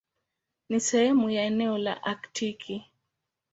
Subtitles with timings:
[0.69, 2.85] Ni sehemu ya eneo la Aktiki.